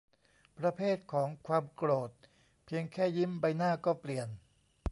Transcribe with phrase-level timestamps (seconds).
[0.59, 2.11] ประเภทของความโกรธ
[2.65, 4.29] เพียงแค่ยิ้มใบหน้าก็เปลี่ยน